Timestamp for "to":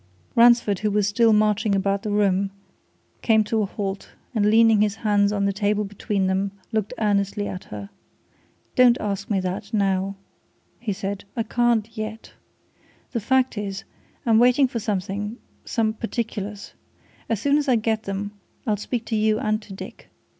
3.43-3.61, 19.05-19.15, 19.61-19.71